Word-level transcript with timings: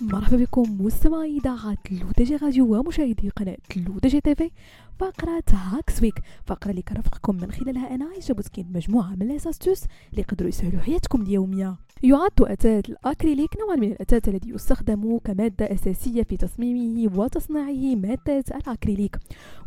مرحبا 0.00 0.36
بكم 0.36 0.84
مستمعي 0.84 1.36
إذاعة 1.36 1.78
L'ODJ 1.90 2.36
Radio 2.36 2.78
ومشاهدي 2.78 3.28
قناة 3.28 3.56
L'ODJ 3.76 4.20
TV. 4.20 4.50
فقرة 5.00 5.42
Hacks 5.52 6.02
Week 6.02 6.22
فقرة 6.46 6.70
اللي 6.70 6.82
كرفقكم 6.82 7.36
من 7.36 7.52
خلالها 7.52 7.94
أنا 7.94 8.04
عايشة 8.04 8.32
بوسكين 8.32 8.72
مجموعة 8.72 9.14
من 9.14 9.30
ال 9.30 9.37
astuces 9.37 9.84
اللي 10.10 10.22
يقدروا 10.22 10.48
يسهلوا 10.48 10.80
حياتكم 10.80 11.22
اليومية. 11.22 11.76
يعد 12.02 12.30
أثاث 12.40 12.88
الأكريليك 12.88 13.50
نوعا 13.60 13.76
من 13.76 13.92
الأثاث 13.92 14.28
الذي 14.28 14.50
يستخدم 14.50 15.18
كمادة 15.18 15.72
أساسية 15.72 16.22
في 16.22 16.36
تصميمه 16.36 17.18
وتصنيعه 17.18 17.96
مادة 17.96 18.44
الأكريليك. 18.54 19.16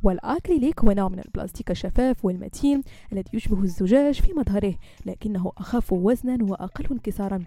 والأكريليك 0.04 0.80
هو 0.80 0.92
نوع 0.92 1.10
من 1.10 1.20
البلاستيك 1.20 1.72
الشفاف 1.72 2.26
والمتين 2.26 2.82
الذي 3.14 3.30
يشبه 3.34 3.64
الزجاج 3.64 4.22
في 4.22 4.34
مظهره 4.34 4.76
لكنه 5.06 5.52
أخف 5.58 5.94
وزنا 5.94 6.38
وأقل 6.42 6.86
انكسارا. 6.92 7.40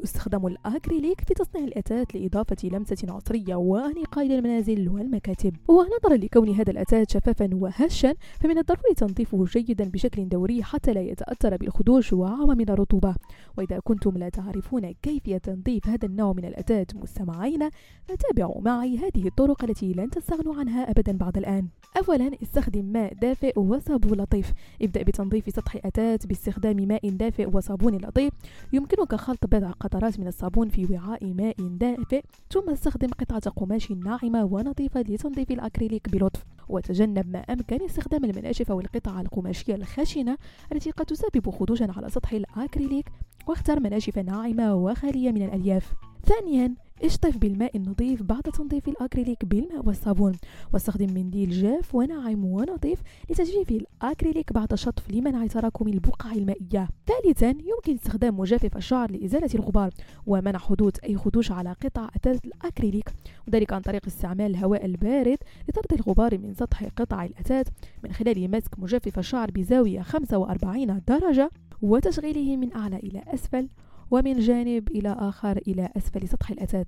يستخدم 0.00 0.46
الأكريليك 0.46 1.20
في 1.20 1.34
تصنيع 1.34 1.64
الأتات 1.64 2.14
لإضافة 2.14 2.56
لمسة 2.64 3.06
عصرية 3.08 3.54
وأنيقة 3.54 4.22
إلى 4.22 4.38
المنازل 4.38 4.88
والمكاتب. 4.88 5.56
ونظرا 5.68 6.16
لكون 6.16 6.48
هذا 6.48 6.70
الأتات 6.70 7.10
شفافا 7.34 7.54
وهشا 7.54 8.14
فمن 8.40 8.58
الضروري 8.58 8.94
تنظيفه 8.96 9.44
جيدا 9.44 9.84
بشكل 9.84 10.28
دوري 10.28 10.62
حتى 10.62 10.92
لا 10.92 11.00
يتأثر 11.00 11.56
بالخدوش 11.56 12.12
وعوامل 12.12 12.70
الرطوبة. 12.70 13.14
وإذا 13.58 13.78
كنتم 13.78 14.18
لا 14.18 14.28
تعرفون 14.28 14.92
كيفية 15.02 15.38
تنظيف 15.38 15.88
هذا 15.88 16.06
النوع 16.06 16.32
من 16.32 16.44
الأتات 16.44 16.94
مستمعين 16.94 17.68
فتابعوا 18.04 18.60
معي 18.60 18.98
هذه 18.98 19.26
الطرق 19.26 19.64
التي 19.64 19.92
لن 19.92 20.10
تستغنوا 20.10 20.54
عنها 20.54 20.90
أبدا 20.90 21.12
بعد 21.12 21.38
الآن. 21.38 21.68
أولا 22.08 22.30
استخدم 22.42 22.84
ماء 22.84 23.14
دافئ 23.14 23.58
وصابون 23.58 24.18
لطيف. 24.18 24.52
ابدأ 24.82 25.02
بتنظيف 25.02 25.48
سطح 25.48 25.76
أتات 25.84 26.26
باستخدام 26.26 26.76
ماء 26.76 27.10
دافئ 27.10 27.48
وصابون 27.56 27.94
لطيف. 27.96 28.32
يمكنك 28.72 29.14
خلط 29.14 29.46
بضع 29.46 29.70
قطرات 29.70 30.20
من 30.20 30.26
الصابون 30.26 30.68
في 30.68 30.86
وعاء 30.90 31.34
ماء 31.34 31.56
دافئ 31.58 32.22
ثم 32.50 32.70
استخدم 32.70 33.08
قطعة 33.08 33.52
قماش 33.56 33.92
ناعمة 33.92 34.44
ونظيفة 34.44 35.00
لتنظيف 35.00 35.50
الأكريليك 35.50 36.08
بلطف. 36.08 36.44
وتجنب 36.68 37.32
ما 37.32 37.38
أمكن 37.38 37.84
استخدام 37.84 38.24
المناشف 38.24 38.70
أو 38.70 38.80
القطع 38.80 39.20
القماشية 39.20 39.74
الخشنة 39.74 40.38
التي 40.72 40.90
قد 40.90 41.06
تسبب 41.06 41.50
خدوشا 41.50 41.92
على 41.96 42.10
سطح 42.10 42.32
الأكريليك 42.32 43.06
واختر 43.46 43.80
مناشف 43.80 44.18
ناعمة 44.18 44.74
وخالية 44.74 45.30
من 45.32 45.42
الألياف. 45.42 45.94
ثانيا 46.26 46.74
اشطف 47.02 47.36
بالماء 47.36 47.76
النظيف 47.76 48.22
بعد 48.22 48.42
تنظيف 48.42 48.88
الأكريليك 48.88 49.44
بالماء 49.44 49.86
والصابون. 49.86 50.32
واستخدم 50.72 51.14
منديل 51.14 51.50
جاف 51.50 51.94
وناعم 51.94 52.44
ونظيف 52.44 53.02
لتجفيف 53.30 53.70
الأكريليك 53.70 54.52
بعد 54.52 54.74
شطف 54.74 55.10
لمنع 55.10 55.46
تراكم 55.46 55.88
البقع 55.88 56.32
المائية. 56.32 56.88
ثالثا 57.06 57.48
يمكن 57.48 57.94
استخدام 57.94 58.40
مجفف 58.40 58.76
الشعر 58.76 59.10
لإزالة 59.10 59.50
الغبار 59.54 59.90
ومنع 60.26 60.58
حدوث 60.58 60.98
أي 61.04 61.16
خدوش 61.16 61.50
على 61.50 61.72
قطع 61.72 62.08
أثاث 62.16 62.44
الأكريليك 62.44 63.08
وذلك 63.48 63.72
عن 63.72 63.80
طريق 63.80 64.06
استعمال 64.06 64.50
الهواء 64.50 64.84
البارد 64.84 65.38
لطرد 65.68 65.92
الغبار 65.92 66.38
من 66.38 66.54
سطح 66.54 66.84
قطع 66.96 67.24
الأثاث 67.24 67.68
من 68.04 68.12
خلال 68.12 68.50
مسك 68.50 68.78
مجفف 68.78 69.18
الشعر 69.18 69.50
بزاوية 69.50 70.00
45 70.02 71.00
درجة 71.08 71.50
وتشغيله 71.82 72.56
من 72.56 72.72
أعلى 72.72 72.96
إلى 72.96 73.22
أسفل. 73.26 73.68
ومن 74.10 74.38
جانب 74.38 74.88
إلى 74.88 75.16
آخر 75.18 75.56
إلى 75.56 75.88
أسفل 75.96 76.28
سطح 76.28 76.50
الأثاث. 76.50 76.86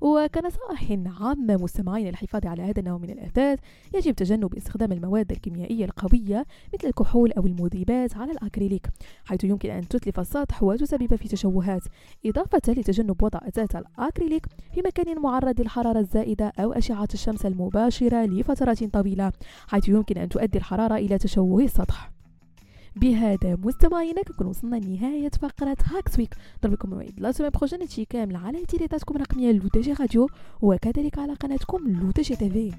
وكنصائح 0.00 0.98
عامة 1.20 1.56
مستمعين 1.56 2.08
للحفاظ 2.08 2.46
على 2.46 2.62
هذا 2.62 2.80
النوع 2.80 2.98
من 2.98 3.10
الأثاث 3.10 3.58
يجب 3.94 4.14
تجنب 4.14 4.54
استخدام 4.54 4.92
المواد 4.92 5.30
الكيميائية 5.32 5.84
القوية 5.84 6.46
مثل 6.74 6.88
الكحول 6.88 7.32
أو 7.32 7.46
المذيبات 7.46 8.16
على 8.16 8.32
الأكريليك 8.32 8.86
حيث 9.24 9.44
يمكن 9.44 9.70
أن 9.70 9.88
تتلف 9.88 10.20
السطح 10.20 10.62
وتسبب 10.62 11.16
في 11.16 11.28
تشوهات 11.28 11.82
إضافة 12.26 12.72
لتجنب 12.72 13.22
وضع 13.22 13.38
أثاث 13.42 13.76
الأكريليك 13.76 14.46
في 14.74 14.82
مكان 14.82 15.22
معرض 15.22 15.60
للحرارة 15.60 15.98
الزائدة 15.98 16.52
أو 16.58 16.72
أشعة 16.72 17.08
الشمس 17.14 17.46
المباشرة 17.46 18.26
لفترات 18.26 18.84
طويلة 18.84 19.32
حيث 19.68 19.88
يمكن 19.88 20.18
أن 20.18 20.28
تؤدي 20.28 20.58
الحرارة 20.58 20.94
إلى 20.94 21.18
تشوه 21.18 21.64
السطح. 21.64 22.13
بهذا 22.96 23.56
مستمعينا 23.64 24.22
كنكون 24.22 24.46
وصلنا 24.46 24.76
لنهاية 24.76 25.28
فقرة 25.28 25.76
Hacks 25.84 26.18
Week 26.18 26.34
ضربكم 26.62 26.90
موعد 26.90 27.12
la 27.18 27.32
semaine 27.32 27.50
prochaine 27.50 27.80
هادشي 27.80 28.04
كامل 28.04 28.36
على 28.36 28.64
تيليتاتكم 28.64 29.16
الرقمية 29.16 29.52
L'ODJ 29.52 29.92
Radio 29.92 30.28
وكذلك 30.62 31.18
على 31.18 31.34
قناتكم 31.34 31.88
L'ODJ 31.88 32.36
TV. 32.36 32.72